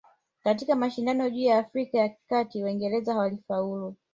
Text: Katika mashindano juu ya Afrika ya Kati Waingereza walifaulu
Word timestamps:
Katika 0.43 0.75
mashindano 0.75 1.29
juu 1.29 1.41
ya 1.41 1.57
Afrika 1.57 1.97
ya 1.97 2.15
Kati 2.29 2.63
Waingereza 2.63 3.17
walifaulu 3.17 3.95